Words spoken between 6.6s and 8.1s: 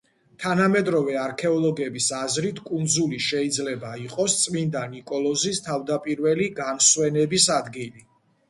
განსვენების ადგილი.